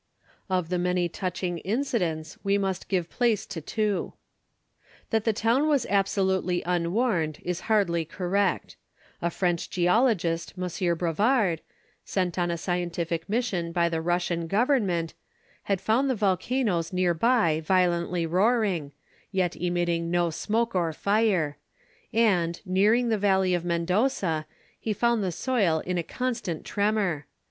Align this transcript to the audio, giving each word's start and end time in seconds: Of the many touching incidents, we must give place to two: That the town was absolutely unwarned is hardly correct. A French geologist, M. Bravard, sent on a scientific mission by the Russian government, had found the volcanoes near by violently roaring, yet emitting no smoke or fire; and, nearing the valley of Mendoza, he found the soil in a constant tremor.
Of 0.49 0.69
the 0.69 0.79
many 0.79 1.07
touching 1.07 1.59
incidents, 1.59 2.35
we 2.43 2.57
must 2.57 2.87
give 2.89 3.07
place 3.07 3.45
to 3.45 3.61
two: 3.61 4.13
That 5.11 5.25
the 5.25 5.31
town 5.31 5.67
was 5.67 5.85
absolutely 5.87 6.63
unwarned 6.65 7.37
is 7.43 7.59
hardly 7.69 8.03
correct. 8.03 8.77
A 9.21 9.29
French 9.29 9.69
geologist, 9.69 10.55
M. 10.57 10.63
Bravard, 10.97 11.59
sent 12.03 12.39
on 12.39 12.49
a 12.49 12.57
scientific 12.57 13.29
mission 13.29 13.71
by 13.71 13.89
the 13.89 14.01
Russian 14.01 14.47
government, 14.47 15.13
had 15.65 15.79
found 15.79 16.09
the 16.09 16.15
volcanoes 16.15 16.91
near 16.91 17.13
by 17.13 17.59
violently 17.63 18.25
roaring, 18.25 18.93
yet 19.31 19.55
emitting 19.55 20.09
no 20.09 20.31
smoke 20.31 20.73
or 20.73 20.91
fire; 20.93 21.57
and, 22.11 22.59
nearing 22.65 23.09
the 23.09 23.19
valley 23.19 23.53
of 23.53 23.63
Mendoza, 23.63 24.47
he 24.79 24.93
found 24.93 25.23
the 25.23 25.31
soil 25.31 25.81
in 25.81 25.99
a 25.99 26.03
constant 26.03 26.65
tremor. 26.65 27.27